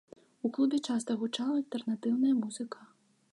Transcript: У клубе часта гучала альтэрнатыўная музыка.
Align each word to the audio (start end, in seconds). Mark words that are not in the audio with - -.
У 0.47 0.49
клубе 0.55 0.79
часта 0.93 1.17
гучала 1.23 1.59
альтэрнатыўная 1.61 2.33
музыка. 2.41 2.81